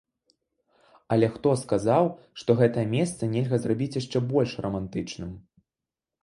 [1.15, 2.09] Але хто сказаў,
[2.43, 5.31] што гэтае месца нельга зрабіць яшчэ больш рамантычным?